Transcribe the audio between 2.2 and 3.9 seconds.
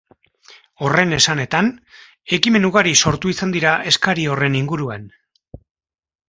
ekimen ugari sortu izan dira